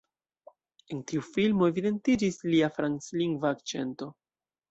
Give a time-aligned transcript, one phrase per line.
[0.95, 4.09] En tiu filmo evidentiĝis lia franclingva akĉento.